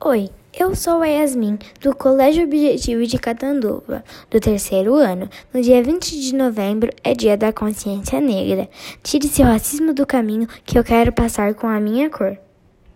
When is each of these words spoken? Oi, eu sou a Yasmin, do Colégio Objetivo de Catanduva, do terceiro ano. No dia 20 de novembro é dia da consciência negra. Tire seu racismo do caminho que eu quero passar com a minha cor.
Oi, 0.00 0.30
eu 0.56 0.76
sou 0.76 1.02
a 1.02 1.06
Yasmin, 1.06 1.58
do 1.80 1.92
Colégio 1.92 2.44
Objetivo 2.44 3.04
de 3.04 3.18
Catanduva, 3.18 4.04
do 4.30 4.38
terceiro 4.38 4.94
ano. 4.94 5.28
No 5.52 5.60
dia 5.60 5.82
20 5.82 6.20
de 6.20 6.36
novembro 6.36 6.88
é 7.02 7.12
dia 7.14 7.36
da 7.36 7.52
consciência 7.52 8.20
negra. 8.20 8.70
Tire 9.02 9.26
seu 9.26 9.44
racismo 9.44 9.92
do 9.92 10.06
caminho 10.06 10.46
que 10.64 10.78
eu 10.78 10.84
quero 10.84 11.12
passar 11.12 11.52
com 11.54 11.66
a 11.66 11.80
minha 11.80 12.08
cor. 12.08 12.38